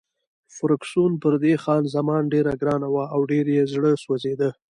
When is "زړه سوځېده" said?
3.73-4.49